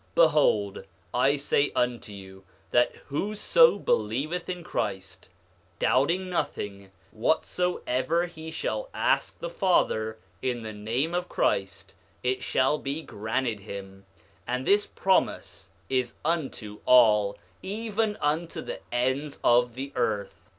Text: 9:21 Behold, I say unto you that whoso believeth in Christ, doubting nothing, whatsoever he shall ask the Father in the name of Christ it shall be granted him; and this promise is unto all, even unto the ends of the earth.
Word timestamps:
9:21 0.15 0.15
Behold, 0.15 0.83
I 1.13 1.35
say 1.35 1.71
unto 1.75 2.11
you 2.11 2.43
that 2.71 2.95
whoso 3.09 3.77
believeth 3.77 4.49
in 4.49 4.63
Christ, 4.63 5.29
doubting 5.77 6.27
nothing, 6.27 6.89
whatsoever 7.11 8.25
he 8.25 8.49
shall 8.49 8.89
ask 8.95 9.37
the 9.37 9.47
Father 9.51 10.17
in 10.41 10.63
the 10.63 10.73
name 10.73 11.13
of 11.13 11.29
Christ 11.29 11.93
it 12.23 12.41
shall 12.41 12.79
be 12.79 13.03
granted 13.03 13.59
him; 13.59 14.07
and 14.47 14.65
this 14.65 14.87
promise 14.87 15.69
is 15.87 16.15
unto 16.25 16.79
all, 16.87 17.37
even 17.61 18.17
unto 18.21 18.63
the 18.63 18.79
ends 18.91 19.39
of 19.43 19.75
the 19.75 19.91
earth. 19.93 20.49